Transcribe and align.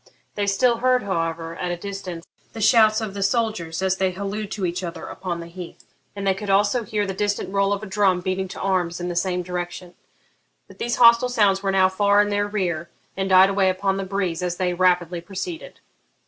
They 0.33 0.47
still 0.47 0.77
heard, 0.77 1.03
however, 1.03 1.55
at 1.57 1.69
a 1.69 1.77
distance 1.77 2.25
the 2.53 2.59
shouts 2.59 3.01
of 3.01 3.13
the 3.13 3.21
soldiers 3.21 3.83
as 3.83 3.97
they 3.97 4.09
hallooed 4.13 4.49
to 4.53 4.65
each 4.65 4.83
other 4.83 5.05
upon 5.05 5.39
the 5.41 5.45
heath, 5.45 5.85
and 6.15 6.25
they 6.25 6.33
could 6.33 6.49
also 6.49 6.81
hear 6.83 7.05
the 7.05 7.13
distant 7.13 7.53
roll 7.53 7.71
of 7.71 7.83
a 7.83 7.85
drum 7.85 8.19
beating 8.21 8.47
to 8.47 8.59
arms 8.59 8.99
in 8.99 9.09
the 9.09 9.15
same 9.15 9.43
direction. 9.43 9.93
But 10.67 10.79
these 10.79 10.95
hostile 10.95 11.29
sounds 11.29 11.61
were 11.61 11.71
now 11.71 11.87
far 11.87 12.19
in 12.19 12.29
their 12.29 12.47
rear, 12.47 12.89
and 13.15 13.29
died 13.29 13.51
away 13.51 13.69
upon 13.69 13.97
the 13.97 14.03
breeze 14.03 14.41
as 14.41 14.57
they 14.57 14.73
rapidly 14.73 15.21
proceeded. 15.21 15.81